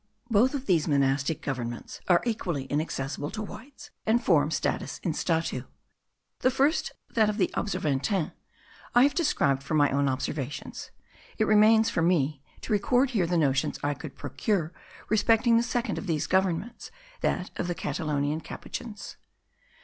Both 0.31 0.55
of 0.55 0.65
these 0.65 0.87
monastic 0.87 1.43
governments 1.43 2.01
are 2.07 2.23
equally 2.25 2.63
inaccessible 2.71 3.29
to 3.29 3.43
Whites, 3.43 3.91
and 4.03 4.19
form 4.23 4.49
status 4.49 4.99
in 5.03 5.13
statu. 5.13 5.65
The 6.39 6.49
first, 6.49 6.93
that 7.11 7.29
of 7.29 7.37
the 7.37 7.51
Observantins, 7.53 8.31
I 8.95 9.03
have 9.03 9.13
described 9.13 9.61
from 9.61 9.77
my 9.77 9.91
own 9.91 10.09
observations; 10.09 10.89
it 11.37 11.45
remains 11.45 11.91
for 11.91 12.01
me 12.01 12.41
to 12.61 12.73
record 12.73 13.11
here 13.11 13.27
the 13.27 13.37
notions 13.37 13.77
I 13.83 13.93
could 13.93 14.15
procure 14.15 14.73
respecting 15.09 15.57
the 15.57 15.61
second 15.61 15.99
of 15.99 16.07
these 16.07 16.25
governments, 16.25 16.89
that 17.19 17.51
of 17.59 17.67
the 17.67 17.75
Catalonian 17.75 18.41
Capuchins. 18.41 19.17